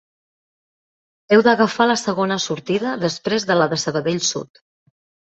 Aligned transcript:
Heu 1.35 1.43
d'agafar 1.47 1.87
la 1.91 1.97
segona 2.03 2.37
sortida 2.45 2.95
després 3.05 3.47
de 3.51 3.59
la 3.61 3.69
de 3.75 3.79
Sabadell 3.83 4.23
Sud. 4.31 4.63